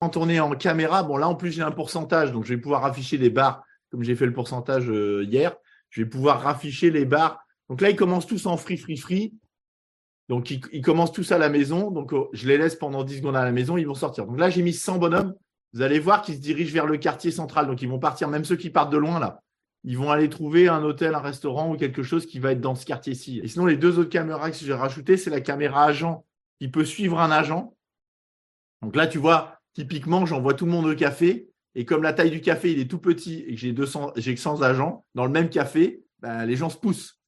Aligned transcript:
Quand 0.00 0.16
on 0.16 0.28
est 0.28 0.40
en 0.40 0.50
caméra, 0.50 1.02
bon 1.02 1.16
là 1.16 1.28
en 1.28 1.34
plus 1.34 1.50
j'ai 1.50 1.62
un 1.62 1.72
pourcentage, 1.72 2.32
donc 2.32 2.44
je 2.44 2.54
vais 2.54 2.60
pouvoir 2.60 2.84
afficher 2.84 3.16
les 3.16 3.30
barres 3.30 3.64
comme 3.90 4.02
j'ai 4.02 4.16
fait 4.16 4.26
le 4.26 4.32
pourcentage 4.32 4.88
euh, 4.90 5.24
hier. 5.24 5.56
Je 5.90 6.02
vais 6.02 6.08
pouvoir 6.08 6.46
afficher 6.46 6.90
les 6.90 7.04
barres. 7.04 7.40
Donc 7.68 7.80
là, 7.80 7.90
ils 7.90 7.96
commencent 7.96 8.26
tous 8.26 8.46
en 8.46 8.56
free, 8.56 8.76
free, 8.76 8.96
free. 8.96 9.34
Donc 10.28 10.50
ils, 10.50 10.60
ils 10.72 10.82
commencent 10.82 11.12
tous 11.12 11.32
à 11.32 11.38
la 11.38 11.48
maison. 11.48 11.90
Donc 11.90 12.12
oh, 12.12 12.28
je 12.32 12.46
les 12.46 12.58
laisse 12.58 12.76
pendant 12.76 13.04
10 13.04 13.18
secondes 13.18 13.36
à 13.36 13.44
la 13.44 13.52
maison, 13.52 13.76
ils 13.76 13.86
vont 13.86 13.94
sortir. 13.94 14.26
Donc 14.26 14.38
là, 14.38 14.50
j'ai 14.50 14.62
mis 14.62 14.72
100 14.72 14.98
bonhommes. 14.98 15.34
Vous 15.72 15.82
allez 15.82 15.98
voir 15.98 16.22
qu'ils 16.22 16.36
se 16.36 16.40
dirigent 16.40 16.72
vers 16.72 16.86
le 16.86 16.98
quartier 16.98 17.30
central. 17.30 17.66
Donc 17.66 17.82
ils 17.82 17.88
vont 17.88 17.98
partir, 17.98 18.28
même 18.28 18.44
ceux 18.44 18.56
qui 18.56 18.70
partent 18.70 18.92
de 18.92 18.98
loin 18.98 19.18
là. 19.18 19.42
Ils 19.84 19.96
vont 19.96 20.10
aller 20.10 20.28
trouver 20.28 20.68
un 20.68 20.82
hôtel, 20.82 21.14
un 21.14 21.20
restaurant 21.20 21.72
ou 21.72 21.76
quelque 21.76 22.02
chose 22.02 22.26
qui 22.26 22.40
va 22.40 22.52
être 22.52 22.60
dans 22.60 22.74
ce 22.74 22.84
quartier-ci. 22.84 23.40
Et 23.42 23.48
sinon, 23.48 23.64
les 23.64 23.76
deux 23.76 23.98
autres 23.98 24.10
caméras 24.10 24.50
que 24.50 24.56
j'ai 24.56 24.74
rajoutées, 24.74 25.16
c'est 25.16 25.30
la 25.30 25.40
caméra 25.40 25.84
agent 25.84 26.26
qui 26.60 26.68
peut 26.68 26.84
suivre 26.84 27.20
un 27.20 27.30
agent. 27.30 27.74
Donc 28.82 28.96
là, 28.96 29.06
tu 29.06 29.18
vois, 29.18 29.57
typiquement, 29.78 30.26
j'envoie 30.26 30.54
tout 30.54 30.66
le 30.66 30.72
monde 30.72 30.86
au 30.86 30.94
café. 30.96 31.48
Et 31.76 31.84
comme 31.84 32.02
la 32.02 32.12
taille 32.12 32.32
du 32.32 32.40
café, 32.40 32.72
il 32.72 32.80
est 32.80 32.90
tout 32.90 32.98
petit 32.98 33.44
et 33.46 33.54
que 33.54 33.60
j'ai 33.60 33.72
200, 33.72 34.14
j'ai 34.16 34.34
100 34.34 34.62
agents 34.62 35.04
dans 35.14 35.24
le 35.24 35.30
même 35.30 35.48
café, 35.48 36.02
ben, 36.18 36.44
les 36.46 36.56
gens 36.56 36.68
se 36.68 36.76
poussent. 36.76 37.20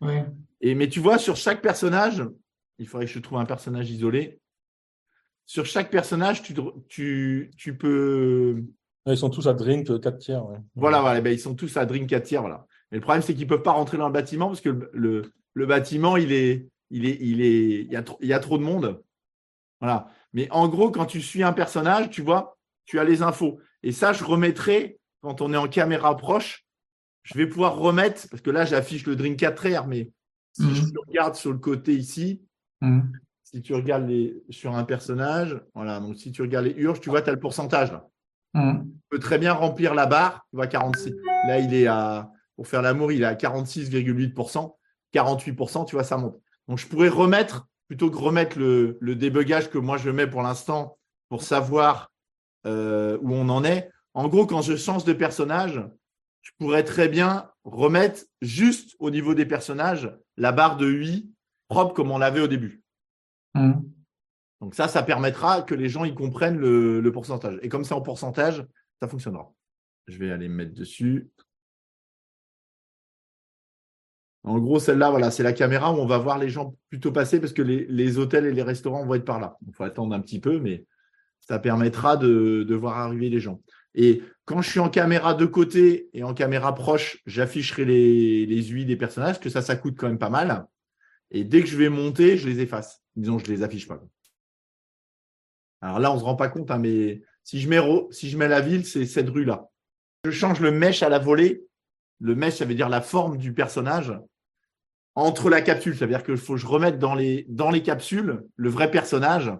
Oui. 0.00 0.14
Et, 0.62 0.74
mais 0.74 0.88
tu 0.88 1.00
vois, 1.00 1.18
sur 1.18 1.36
chaque 1.36 1.60
personnage, 1.60 2.24
il 2.78 2.88
faudrait 2.88 3.04
que 3.04 3.12
je 3.12 3.18
trouve 3.18 3.36
un 3.36 3.44
personnage 3.44 3.90
isolé. 3.90 4.40
Sur 5.44 5.66
chaque 5.66 5.90
personnage, 5.90 6.42
tu, 6.42 6.54
tu, 6.88 7.50
tu 7.58 7.76
peux. 7.76 8.64
Ils 9.04 9.18
sont 9.18 9.28
tous 9.28 9.46
à 9.46 9.52
drink 9.52 10.00
4 10.00 10.16
tiers. 10.16 10.46
ouais. 10.46 10.56
Voilà, 10.74 11.02
voilà 11.02 11.20
ben, 11.20 11.30
ils 11.30 11.38
sont 11.38 11.54
tous 11.54 11.76
à 11.76 11.84
drink 11.84 12.08
4 12.08 12.22
tiers. 12.22 12.40
Voilà. 12.40 12.66
Mais 12.90 12.96
le 12.96 13.02
problème, 13.02 13.20
c'est 13.20 13.34
qu'ils 13.34 13.44
ne 13.44 13.50
peuvent 13.50 13.62
pas 13.62 13.72
rentrer 13.72 13.98
dans 13.98 14.06
le 14.06 14.14
bâtiment 14.14 14.46
parce 14.46 14.62
que 14.62 14.70
le, 14.70 14.90
le, 14.94 15.32
le 15.52 15.66
bâtiment, 15.66 16.16
il 16.16 16.32
est, 16.32 16.68
il 16.88 17.04
est, 17.04 17.18
il 17.20 17.42
est, 17.42 17.80
il 17.82 17.92
y 17.92 17.96
a 17.96 18.02
trop, 18.02 18.16
il 18.22 18.28
y 18.28 18.32
a 18.32 18.38
trop 18.38 18.56
de 18.56 18.62
monde. 18.62 19.02
Voilà. 19.84 20.08
Mais 20.32 20.48
en 20.50 20.66
gros, 20.68 20.90
quand 20.90 21.04
tu 21.04 21.20
suis 21.20 21.42
un 21.42 21.52
personnage, 21.52 22.08
tu 22.08 22.22
vois, 22.22 22.56
tu 22.86 22.98
as 22.98 23.04
les 23.04 23.20
infos. 23.20 23.60
Et 23.82 23.92
ça, 23.92 24.14
je 24.14 24.24
remettrai 24.24 24.98
quand 25.20 25.42
on 25.42 25.52
est 25.52 25.58
en 25.58 25.68
caméra 25.68 26.16
proche. 26.16 26.64
Je 27.22 27.36
vais 27.36 27.46
pouvoir 27.46 27.76
remettre, 27.76 28.26
parce 28.30 28.40
que 28.42 28.50
là, 28.50 28.64
j'affiche 28.64 29.06
le 29.06 29.14
drink 29.14 29.38
4 29.38 29.60
tiers, 29.66 29.86
mais 29.86 30.10
si 30.54 30.62
Mhm. 30.64 30.74
je 30.74 30.98
regarde 31.06 31.34
sur 31.34 31.52
le 31.52 31.58
côté 31.58 31.94
ici, 31.94 32.42
Mhm. 32.80 33.12
si 33.42 33.60
tu 33.60 33.74
regardes 33.74 34.08
les, 34.08 34.42
sur 34.48 34.74
un 34.74 34.84
personnage, 34.84 35.60
voilà, 35.74 36.00
donc 36.00 36.16
si 36.16 36.32
tu 36.32 36.40
regardes 36.40 36.64
les 36.64 36.74
urges, 36.82 37.00
tu 37.00 37.10
vois, 37.10 37.20
tu 37.20 37.28
as 37.28 37.32
le 37.34 37.40
pourcentage. 37.40 37.92
Là. 37.92 38.08
Mhm. 38.54 38.84
Tu 38.90 39.00
peux 39.10 39.18
très 39.18 39.38
bien 39.38 39.52
remplir 39.52 39.94
la 39.94 40.06
barre, 40.06 40.46
tu 40.50 40.56
vois, 40.56 40.66
46. 40.66 41.14
Là, 41.46 41.58
il 41.58 41.74
est 41.74 41.86
à, 41.86 42.30
pour 42.56 42.66
faire 42.66 42.80
l'amour, 42.80 43.12
il 43.12 43.20
est 43.22 43.26
à 43.26 43.34
46,8%, 43.34 44.78
48%, 45.12 45.84
tu 45.84 45.94
vois, 45.94 46.04
ça 46.04 46.16
monte. 46.16 46.40
Donc, 46.68 46.78
je 46.78 46.86
pourrais 46.86 47.10
remettre, 47.10 47.68
plutôt 47.94 48.10
que 48.10 48.18
remettre 48.18 48.58
le, 48.58 48.98
le 49.00 49.14
débugage 49.14 49.70
que 49.70 49.78
moi 49.78 49.98
je 49.98 50.10
mets 50.10 50.26
pour 50.26 50.42
l'instant 50.42 50.98
pour 51.28 51.44
savoir 51.44 52.10
euh, 52.66 53.16
où 53.22 53.32
on 53.32 53.48
en 53.48 53.62
est. 53.62 53.88
En 54.14 54.26
gros, 54.26 54.46
quand 54.46 54.62
je 54.62 54.74
change 54.74 55.04
de 55.04 55.12
personnage, 55.12 55.80
je 56.42 56.50
pourrais 56.58 56.82
très 56.82 57.08
bien 57.08 57.48
remettre 57.62 58.22
juste 58.42 58.96
au 58.98 59.12
niveau 59.12 59.34
des 59.34 59.46
personnages 59.46 60.12
la 60.36 60.50
barre 60.50 60.76
de 60.76 60.90
UI 60.90 61.30
propre 61.68 61.94
comme 61.94 62.10
on 62.10 62.18
l'avait 62.18 62.40
au 62.40 62.48
début. 62.48 62.82
Mhm. 63.54 63.88
Donc 64.60 64.74
ça, 64.74 64.88
ça 64.88 65.04
permettra 65.04 65.62
que 65.62 65.76
les 65.76 65.88
gens 65.88 66.04
y 66.04 66.16
comprennent 66.16 66.58
le, 66.58 67.00
le 67.00 67.12
pourcentage. 67.12 67.60
Et 67.62 67.68
comme 67.68 67.84
c'est 67.84 67.94
en 67.94 68.00
pourcentage, 68.00 68.66
ça 69.00 69.06
fonctionnera. 69.06 69.52
Je 70.08 70.18
vais 70.18 70.32
aller 70.32 70.48
me 70.48 70.56
mettre 70.56 70.74
dessus. 70.74 71.30
En 74.44 74.58
gros, 74.58 74.78
celle-là, 74.78 75.10
voilà, 75.10 75.30
c'est 75.30 75.42
la 75.42 75.54
caméra 75.54 75.92
où 75.92 75.96
on 75.96 76.06
va 76.06 76.18
voir 76.18 76.38
les 76.38 76.50
gens 76.50 76.76
plutôt 76.90 77.12
passer 77.12 77.40
parce 77.40 77.54
que 77.54 77.62
les, 77.62 78.18
hôtels 78.18 78.44
et 78.44 78.52
les 78.52 78.62
restaurants 78.62 79.04
vont 79.04 79.14
être 79.14 79.24
par 79.24 79.40
là. 79.40 79.56
Il 79.66 79.72
faut 79.72 79.84
attendre 79.84 80.14
un 80.14 80.20
petit 80.20 80.38
peu, 80.38 80.60
mais 80.60 80.84
ça 81.40 81.58
permettra 81.58 82.18
de, 82.18 82.74
voir 82.74 82.98
arriver 82.98 83.30
les 83.30 83.40
gens. 83.40 83.62
Et 83.94 84.22
quand 84.44 84.60
je 84.60 84.68
suis 84.68 84.80
en 84.80 84.90
caméra 84.90 85.32
de 85.32 85.46
côté 85.46 86.10
et 86.12 86.22
en 86.24 86.34
caméra 86.34 86.74
proche, 86.74 87.22
j'afficherai 87.24 87.86
les, 87.86 88.44
les 88.44 88.72
UI 88.72 88.84
des 88.84 88.96
personnages, 88.96 89.40
que 89.40 89.48
ça, 89.48 89.62
ça 89.62 89.76
coûte 89.76 89.94
quand 89.96 90.08
même 90.08 90.18
pas 90.18 90.30
mal. 90.30 90.66
Et 91.30 91.44
dès 91.44 91.62
que 91.62 91.68
je 91.68 91.78
vais 91.78 91.88
monter, 91.88 92.36
je 92.36 92.46
les 92.46 92.60
efface. 92.60 93.02
Disons, 93.16 93.38
je 93.38 93.50
les 93.50 93.62
affiche 93.62 93.88
pas. 93.88 93.98
Alors 95.80 96.00
là, 96.00 96.12
on 96.12 96.18
se 96.18 96.24
rend 96.24 96.36
pas 96.36 96.48
compte, 96.48 96.70
hein, 96.70 96.78
mais 96.78 97.22
si 97.44 97.60
je 97.60 97.68
mets, 97.68 97.80
si 98.10 98.28
je 98.28 98.36
mets 98.36 98.48
la 98.48 98.60
ville, 98.60 98.84
c'est 98.84 99.06
cette 99.06 99.30
rue-là. 99.30 99.70
Je 100.24 100.30
change 100.30 100.60
le 100.60 100.70
mesh 100.70 101.02
à 101.02 101.08
la 101.08 101.18
volée. 101.18 101.64
Le 102.20 102.34
mesh, 102.34 102.56
ça 102.56 102.66
veut 102.66 102.74
dire 102.74 102.88
la 102.90 103.00
forme 103.00 103.38
du 103.38 103.54
personnage 103.54 104.12
entre 105.14 105.48
la 105.50 105.60
capsule. 105.60 105.96
Ça 105.96 106.06
veut 106.06 106.12
dire 106.12 106.24
qu'il 106.24 106.36
faut 106.36 106.54
que 106.54 106.60
je 106.60 106.66
remette 106.66 106.98
dans 106.98 107.14
les, 107.14 107.46
dans 107.48 107.70
les 107.70 107.82
capsules 107.82 108.44
le 108.56 108.68
vrai 108.68 108.90
personnage. 108.90 109.52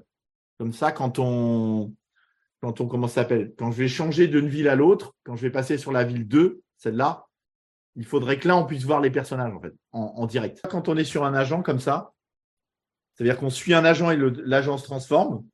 Comme 0.59 0.73
ça, 0.73 0.93
quand 0.93 1.19
on, 1.19 1.93
quand 2.61 2.81
on, 2.81 2.87
comment 2.87 3.09
s'appelle, 3.09 3.53
quand 3.59 3.71
je 3.73 3.79
vais 3.79 3.89
changer 3.89 4.29
d'une 4.29 4.49
ville 4.49 4.69
à 4.69 4.77
l'autre, 4.77 5.15
quand 5.25 5.37
je 5.37 5.43
vais 5.43 5.51
passer 5.51 5.79
sur 5.79 5.93
la 5.93 6.05
ville 6.05 6.27
2, 6.27 6.63
celle-là, 6.79 7.27
il 7.97 8.05
faudrait 8.05 8.39
que 8.39 8.49
là, 8.49 8.57
on 8.57 8.65
puisse 8.65 8.85
voir 8.85 9.01
les 9.01 9.11
personnages, 9.11 9.53
en 9.53 9.61
fait, 9.61 9.75
en, 9.93 10.27
direct. 10.27 10.61
Quand 10.69 10.89
on 10.89 10.97
est 10.97 11.05
sur 11.05 11.25
un 11.25 11.35
agent 11.35 11.63
comme 11.63 11.79
ça, 11.79 12.13
c'est-à-dire 13.15 13.39
qu'on 13.39 13.51
suit 13.51 13.75
un 13.75 13.85
agent 13.85 14.11
et 14.11 14.17
l'agent 14.17 14.79
se 14.79 14.85
transforme. 14.85 15.45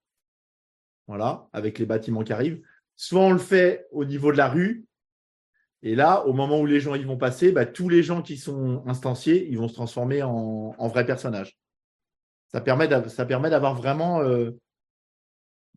Voilà, 1.06 1.48
avec 1.52 1.78
les 1.78 1.86
bâtiments 1.86 2.22
qui 2.22 2.32
arrivent. 2.32 2.62
Soit 2.96 3.20
on 3.20 3.32
le 3.32 3.38
fait 3.38 3.86
au 3.90 4.04
niveau 4.04 4.32
de 4.32 4.36
la 4.36 4.48
rue. 4.48 4.86
Et 5.82 5.94
là, 5.94 6.26
au 6.26 6.32
moment 6.32 6.60
où 6.60 6.66
les 6.66 6.80
gens 6.80 6.94
y 6.94 7.04
vont 7.04 7.16
passer, 7.16 7.52
bah, 7.52 7.66
tous 7.66 7.88
les 7.88 8.02
gens 8.02 8.22
qui 8.22 8.36
sont 8.36 8.82
instanciés, 8.86 9.48
ils 9.48 9.58
vont 9.58 9.68
se 9.68 9.74
transformer 9.74 10.22
en, 10.22 10.88
vrais 10.88 11.06
personnages. 11.06 11.56
Ça 12.52 12.60
permet 12.60 12.88
d'avoir 12.88 13.74
vraiment. 13.74 14.20
euh, 14.22 14.50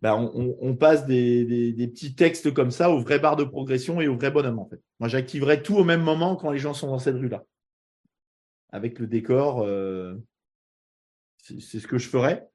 bah, 0.02 0.18
on, 0.18 0.75
passe 0.75 1.06
des, 1.06 1.74
petits 1.78 2.14
textes 2.14 2.53
comme 2.53 2.72
ça 2.72 2.90
aux 2.90 3.00
vraies 3.00 3.19
barres 3.19 3.38
de 3.38 3.46
progression 3.46 4.02
et 4.02 4.09
aux 4.09 4.18
vrais 4.18 4.31
bonhommes, 4.31 4.59
en 4.59 4.66
fait. 4.66 4.81
Moi, 5.00 5.08
j'activerai 5.08 5.64
tout 5.64 5.78
au 5.78 5.86
même 5.86 6.02
moment 6.02 6.35
quand 6.35 6.52
les 6.52 6.59
gens 6.59 6.74
sont 6.74 6.88
dans 6.88 7.00
cette 7.00 7.16
rue-là. 7.16 7.46
Avec 8.74 9.00
le 9.00 9.08
décor, 9.08 9.62
euh, 9.62 10.16
c'est 11.38 11.80
ce 11.80 11.88
que 11.88 11.97
je 11.97 12.09
ferais. 12.09 12.50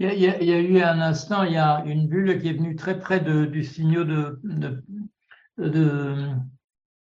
Il 0.00 0.12
y, 0.12 0.26
a, 0.26 0.60
eu 0.60 0.80
un 0.80 1.00
instant, 1.00 1.44
il 1.44 1.52
y 1.52 1.56
a 1.56 1.82
une 1.86 2.08
bulle 2.08 2.38
qui 2.38 2.48
est 2.48 2.54
venue 2.54 2.76
très 2.76 2.98
près 2.98 3.20
du 3.20 3.62
signaux 3.62 4.04
de, 4.04 4.40
de, 4.42 4.82
de, 5.58 6.28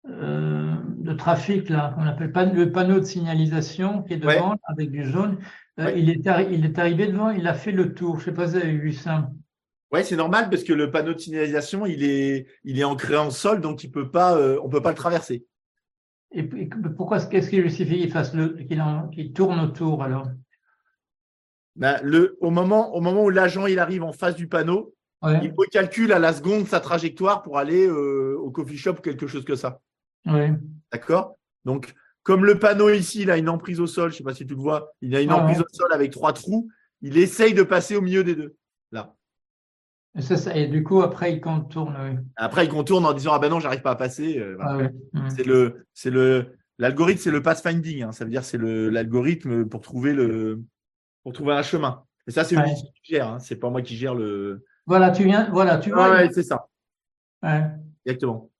euh, 0.08 0.74
de 0.98 1.12
trafic, 1.14 1.68
là, 1.68 1.92
qu'on 1.94 2.02
appelle 2.06 2.32
pan- 2.32 2.52
le 2.52 2.70
panneau 2.72 3.00
de 3.00 3.04
signalisation 3.04 4.02
qui 4.02 4.14
est 4.14 4.18
devant, 4.18 4.56
avec 4.64 4.90
du 4.90 5.04
jaune. 5.04 5.38
Euh, 5.80 5.86
Ouais. 5.86 5.98
il, 6.00 6.08
est 6.10 6.20
il 6.52 6.64
est 6.64 6.78
arrivé 6.78 7.08
devant, 7.08 7.30
il 7.30 7.48
a 7.48 7.54
fait 7.54 7.72
le 7.72 7.94
tour. 7.94 8.20
Je 8.20 8.26
sais 8.26 8.32
pas 8.34 8.46
si 8.46 8.52
vous 8.54 8.60
avez 8.60 8.76
vu 8.76 8.92
ça. 8.92 9.30
Ouais, 9.90 10.04
c'est 10.04 10.16
normal 10.16 10.48
parce 10.50 10.62
que 10.62 10.72
le 10.72 10.90
panneau 10.90 11.14
de 11.14 11.18
signalisation, 11.18 11.84
il 11.86 12.04
est, 12.04 12.46
il 12.64 12.78
est 12.78 12.84
ancré 12.84 13.16
en 13.16 13.30
sol, 13.30 13.60
donc 13.60 13.82
il 13.82 13.90
peut 13.90 14.10
pas, 14.10 14.36
euh, 14.36 14.58
on 14.62 14.68
peut 14.68 14.82
pas 14.82 14.90
le 14.90 14.96
traverser. 14.96 15.44
Et, 16.32 16.42
pourquoi, 16.96 17.20
qu'est-ce 17.20 17.48
qui 17.50 17.60
justifie 17.62 17.98
qu'il 17.98 18.10
fasse 18.10 18.34
le, 18.34 18.56
qu'il 19.12 19.32
tourne 19.32 19.60
autour, 19.60 20.02
alors? 20.02 20.28
Ben, 21.76 21.98
le, 22.02 22.36
au 22.40 22.50
moment, 22.50 22.94
au 22.94 23.00
moment 23.00 23.24
où 23.24 23.30
l'agent 23.30 23.66
il 23.66 23.78
arrive 23.78 24.02
en 24.02 24.12
face 24.12 24.36
du 24.36 24.48
panneau, 24.48 24.94
Ouais, 25.22 25.40
il 25.42 25.54
recalcule 25.56 26.12
à 26.12 26.18
la 26.18 26.34
seconde 26.34 26.66
sa 26.66 26.80
trajectoire 26.80 27.42
pour 27.42 27.56
aller 27.56 27.86
euh, 27.86 28.36
au 28.38 28.50
coffee 28.50 28.76
shop 28.76 28.96
ou 28.98 29.00
quelque 29.00 29.26
chose 29.26 29.44
que 29.44 29.54
ça. 29.54 29.80
Ouais. 30.26 30.52
D'accord? 30.92 31.36
Donc, 31.64 31.94
comme 32.22 32.44
le 32.44 32.58
panneau 32.58 32.90
ici, 32.90 33.22
il 33.22 33.30
a 33.30 33.36
une 33.36 33.48
emprise 33.48 33.80
au 33.80 33.86
sol, 33.86 34.10
je 34.12 34.16
sais 34.18 34.24
pas 34.24 34.34
si 34.34 34.46
tu 34.46 34.54
le 34.54 34.60
vois, 34.60 34.92
il 35.00 35.14
a 35.16 35.20
une 35.20 35.30
Ah 35.30 35.36
emprise 35.38 35.60
au 35.60 35.66
sol 35.72 35.92
avec 35.92 36.10
trois 36.12 36.32
trous, 36.32 36.68
il 37.02 37.18
essaye 37.18 37.52
de 37.54 37.62
passer 37.62 37.96
au 37.96 38.00
milieu 38.00 38.24
des 38.24 38.34
deux. 38.34 38.56
Là. 38.92 39.14
Et, 40.16 40.22
ça, 40.22 40.36
ça- 40.36 40.56
et 40.56 40.66
du 40.68 40.82
coup, 40.84 41.02
après, 41.02 41.32
il 41.34 41.40
contourne, 41.40 41.96
oui. 42.00 42.16
Après, 42.36 42.64
il 42.64 42.70
contourne 42.70 43.04
en 43.04 43.12
disant 43.12 43.32
Ah 43.34 43.38
ben 43.38 43.48
non, 43.48 43.60
j'arrive 43.60 43.82
pas 43.82 43.90
à 43.90 43.96
passer. 43.96 44.38
Euh. 44.38 44.56
Ah. 44.60 44.78
C'est 45.34 45.44
le, 45.44 45.86
c'est 45.92 46.10
le, 46.10 46.56
l'algorithme, 46.78 47.20
c'est 47.20 47.30
le 47.30 47.42
pathfinding. 47.42 48.04
hein. 48.04 48.12
Ça 48.12 48.24
veut 48.24 48.30
dire 48.30 48.44
c'est 48.44 48.56
le, 48.58 48.88
l'algorithme 48.90 49.66
pour 49.66 49.80
trouver 49.80 50.12
le, 50.14 50.62
pour 51.24 51.32
trouver 51.32 51.52
un 51.54 51.62
chemin. 51.62 52.04
Et 52.26 52.30
ça, 52.30 52.44
c'est 52.44 52.56
Ouais. 52.56 52.62
lui 52.64 52.72
qui 52.74 53.12
gère. 53.14 53.28
Hein. 53.28 53.38
C'est 53.40 53.56
pas 53.56 53.68
moi 53.70 53.82
qui 53.82 53.96
gère 53.96 54.14
le. 54.14 54.64
Voilà, 54.86 55.10
tu 55.10 55.24
viens, 55.24 55.50
voilà, 55.50 55.78
tu 55.78 55.90
vois. 55.90 56.08
Ouais, 56.10 56.16
ouais, 56.26 56.30
c'est 56.32 56.42
ça, 56.44 56.68
Ouais. 57.42 57.64
exactement. 58.06 58.50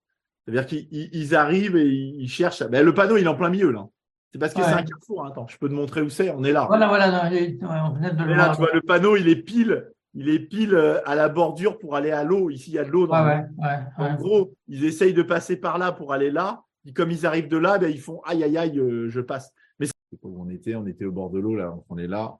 C'est-à-dire 0.45 0.67
qu'ils 0.67 0.89
ils- 0.91 1.11
ils 1.13 1.35
arrivent 1.35 1.77
et 1.77 1.87
ils 1.89 2.29
cherchent. 2.29 2.63
Ben, 2.69 2.85
le 2.85 2.93
panneau, 2.95 3.17
il 3.17 3.25
est 3.25 3.29
en 3.29 3.35
plein 3.37 3.51
milieu 3.51 3.71
là. 3.71 3.87
C'est 4.33 4.39
parce 4.39 4.53
que 4.53 4.59
Ouais. 4.61 4.65
c'est 4.67 4.73
un 4.75 4.83
carrefour. 4.83 5.25
hein. 5.25 5.29
Attends, 5.31 5.47
je 5.47 5.57
peux 5.59 5.69
te 5.69 5.75
montrer 5.75 6.03
où 6.03 6.11
c'est. 6.11 6.31
On 6.31 6.43
est 6.45 6.53
là. 6.53 6.67
Voilà, 6.67 6.89
voilà, 6.89 7.11
non, 7.31 7.31
ouais, 7.37 7.59
on 7.63 7.93
venait 7.95 8.11
de 8.13 8.23
le 8.25 8.35
là, 8.35 8.51
tu 8.55 8.59
vois, 8.63 8.73
le 8.75 8.81
panneau, 8.83 9.17
il 9.17 9.29
est 9.29 9.37
pile, 9.43 9.91
il 10.13 10.29
est 10.29 10.41
pile 10.41 10.75
euh, 10.75 11.01
à 11.09 11.15
la 11.15 11.29
bordure 11.29 11.79
pour 11.79 11.95
aller 11.95 12.11
à 12.11 12.25
l'eau. 12.25 12.51
Ici, 12.51 12.71
il 12.73 12.75
y 12.75 12.79
a 12.79 12.85
de 12.85 12.91
l'eau. 12.91 13.07
dans 13.07 13.25
Ouais, 13.25 13.43
le- 13.43 13.63
ouais, 13.63 13.69
ouais, 13.99 14.05
En 14.11 14.15
gros, 14.17 14.53
ils 14.67 14.85
essayent 14.85 15.15
de 15.15 15.23
passer 15.23 15.57
par 15.57 15.79
là 15.79 15.93
pour 15.93 16.13
aller 16.13 16.31
là. 16.31 16.63
Et 16.85 16.93
comme 16.93 17.11
ils 17.13 17.25
arrivent 17.27 17.49
de 17.49 17.57
là, 17.57 17.79
ben, 17.79 17.91
ils 17.91 18.01
font 18.01 18.21
aïe, 18.25 18.43
aïe, 18.45 18.59
aïe, 18.59 18.79
euh, 18.79 19.09
je 19.09 19.21
passe. 19.21 19.53
Mais 19.79 19.87
c'est 19.87 19.93
où 20.23 20.43
on 20.45 20.51
était, 20.51 20.75
on 20.75 20.87
était 20.87 21.05
au 21.07 21.13
bord 21.13 21.31
de 21.31 21.39
l'eau, 21.39 21.55
là. 21.55 21.67
Donc, 21.69 21.85
on 21.89 21.97
est 21.97 22.07
là. 22.09 22.37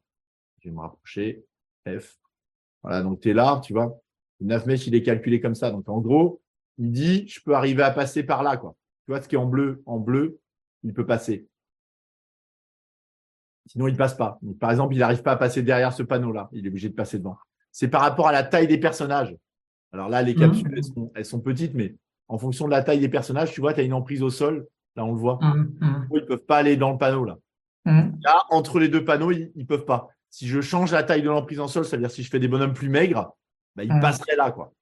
Je 0.61 0.69
vais 0.69 0.75
me 0.75 0.81
rapprocher. 0.81 1.45
F. 1.87 2.17
Voilà, 2.83 3.03
donc 3.03 3.21
tu 3.21 3.31
es 3.31 3.35
là, 3.35 3.61
tu 3.63 3.73
vois. 3.73 3.99
Le 4.41 4.47
9 4.49 4.67
mètres, 4.67 4.83
il 4.89 4.95
est 4.95 5.03
calculé 5.03 5.41
comme 5.41 5.55
ça. 5.55 5.71
Donc, 5.71 5.89
en 5.89 6.01
gros, 6.01 6.41
il 6.79 6.91
dit, 6.93 7.27
je 7.29 7.41
peux 7.41 7.55
arriver 7.55 7.83
à 7.83 7.91
passer 7.91 8.23
par 8.23 8.43
là, 8.43 8.57
quoi. 8.57 8.75
Tu 9.07 9.13
vois, 9.13 9.21
ce 9.21 9.29
qui 9.29 9.35
est 9.35 9.39
en 9.39 9.47
bleu, 9.47 9.83
en 9.87 9.99
bleu, 9.99 10.39
il 10.83 10.93
peut 10.95 11.07
passer. 11.07 11.47
Sinon, 13.67 13.89
il 13.89 13.97
passe 13.97 14.15
pas. 14.15 14.39
Par 14.61 14.71
exemple, 14.71 14.95
il 14.95 14.99
n'arrive 14.99 15.23
pas 15.23 15.33
à 15.33 15.37
passer 15.37 15.63
derrière 15.63 15.93
ce 15.93 16.03
panneau-là. 16.03 16.49
Il 16.53 16.67
est 16.67 16.69
obligé 16.69 16.89
de 16.89 16.95
passer 16.95 17.19
devant. 17.19 17.39
C'est 17.73 17.89
par 17.89 18.03
rapport 18.03 18.29
à 18.29 18.33
la 18.33 18.43
taille 18.43 18.67
des 18.67 18.79
personnages. 18.79 19.35
Alors 19.93 20.09
là, 20.09 20.23
les 20.23 20.35
capsules, 20.35 20.73
elles, 20.77 20.85
sont, 20.85 21.13
elles 21.15 21.25
sont 21.25 21.41
petites, 21.41 21.75
mais 21.75 21.95
en 22.29 22.37
fonction 22.39 22.67
de 22.67 22.71
la 22.73 22.83
taille 22.83 23.01
des 23.01 23.09
personnages, 23.09 23.53
tu 23.53 23.61
vois, 23.61 23.73
tu 23.73 23.81
as 23.81 23.85
une 23.85 23.93
emprise 23.95 24.23
au 24.23 24.31
sol. 24.31 24.67
Là, 24.97 25.05
on 25.05 25.13
le 25.13 25.19
voit. 25.19 25.39
Hum, 25.43 25.75
hum, 25.81 26.09
Ils 26.13 26.17
ne 26.17 26.21
peuvent 26.27 26.45
pas 26.45 26.59
aller 26.59 26.77
dans 26.77 26.93
le 26.93 26.99
panneau. 26.99 27.25
Là, 27.25 27.39
là 28.23 28.45
entre 28.51 28.79
les 28.79 28.89
deux 28.89 29.05
panneaux, 29.05 29.31
ils 29.33 29.51
ne 29.55 29.65
peuvent 29.65 29.85
pas. 29.85 30.09
Si 30.31 30.47
je 30.47 30.61
change 30.61 30.93
la 30.93 31.03
taille 31.03 31.23
de 31.23 31.29
l'emprise 31.29 31.61
en 31.61 31.69
sol, 31.69 31.85
c'est-à-dire 31.85 32.11
si 32.11 32.23
je 32.23 32.31
fais 32.31 32.41
des 32.41 32.49
bonhommes 32.49 32.75
plus 32.75 32.89
maigres, 32.89 33.35
bah, 33.77 33.85
ils 33.85 33.91
passeraient 34.01 34.37
là. 34.37 34.51
quoi. 34.51 34.73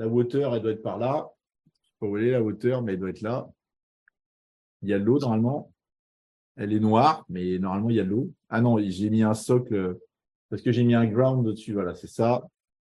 La 0.00 0.08
hauteur, 0.08 0.54
elle 0.54 0.62
doit 0.62 0.72
être 0.72 0.82
par 0.82 0.96
là. 0.96 1.28
Je 1.66 1.76
sais 1.76 1.94
pas 2.00 2.06
où 2.06 2.16
elle 2.16 2.24
est, 2.24 2.30
la 2.30 2.42
hauteur, 2.42 2.80
mais 2.80 2.94
elle 2.94 3.00
doit 3.00 3.10
être 3.10 3.20
là. 3.20 3.50
Il 4.80 4.88
y 4.88 4.94
a 4.94 4.98
de 4.98 5.04
l'eau, 5.04 5.18
normalement. 5.18 5.74
Elle 6.56 6.72
est 6.72 6.80
noire, 6.80 7.26
mais 7.28 7.58
normalement, 7.58 7.90
il 7.90 7.96
y 7.96 8.00
a 8.00 8.04
de 8.04 8.08
l'eau. 8.08 8.32
Ah 8.48 8.62
non, 8.62 8.78
j'ai 8.78 9.10
mis 9.10 9.22
un 9.22 9.34
socle 9.34 9.98
parce 10.48 10.62
que 10.62 10.72
j'ai 10.72 10.84
mis 10.84 10.94
un 10.94 11.04
ground 11.04 11.44
dessus. 11.44 11.74
Voilà, 11.74 11.94
c'est 11.94 12.06
ça. 12.06 12.46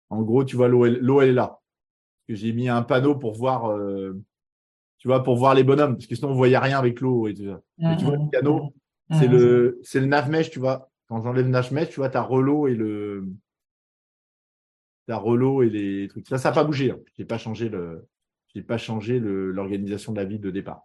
En 0.09 0.23
gros, 0.23 0.43
tu 0.45 0.55
vois, 0.55 0.67
l'eau, 0.67 0.83
elle, 0.83 1.29
est 1.29 1.33
là. 1.33 1.47
Parce 1.47 2.27
que 2.27 2.33
j'ai 2.33 2.53
mis 2.53 2.69
un 2.69 2.81
panneau 2.81 3.13
pour 3.13 3.35
voir, 3.35 3.69
euh, 3.69 4.19
tu 4.97 5.07
vois, 5.07 5.23
pour 5.23 5.35
voir 5.35 5.53
les 5.53 5.63
bonhommes. 5.63 5.97
Parce 5.97 6.07
que 6.07 6.15
sinon, 6.15 6.31
on 6.31 6.33
voyait 6.35 6.57
rien 6.57 6.79
avec 6.79 7.01
l'eau 7.01 7.27
et 7.27 7.35
tout 7.35 7.45
ça. 7.45 7.61
Mais 7.77 7.97
tu 7.97 8.05
vois, 8.05 8.17
le 8.17 8.31
canot, 8.31 8.73
C'est 9.11 9.27
Hum. 9.27 9.31
le, 9.31 9.79
c'est 9.83 9.99
le 9.99 10.07
nav-mesh, 10.07 10.49
tu 10.49 10.57
vois. 10.57 10.89
Quand 11.07 11.21
j'enlève 11.21 11.45
le 11.45 11.51
nav-mesh, 11.51 11.89
tu 11.89 11.99
vois, 11.99 12.09
t'as 12.09 12.23
relot 12.23 12.67
et 12.67 12.73
le, 12.73 13.27
t'as 15.07 15.17
relot 15.17 15.63
et 15.63 15.69
les 15.69 16.07
trucs. 16.07 16.27
Ça, 16.27 16.37
ça 16.37 16.49
n'a 16.49 16.55
pas 16.55 16.63
bougé. 16.63 16.91
hein. 16.91 16.99
J'ai 17.17 17.25
pas 17.25 17.37
changé 17.37 17.69
le, 17.69 18.07
j'ai 18.53 18.61
pas 18.63 18.77
changé 18.77 19.19
l'organisation 19.19 20.11
de 20.13 20.17
la 20.19 20.25
ville 20.25 20.41
de 20.41 20.51
départ. 20.51 20.83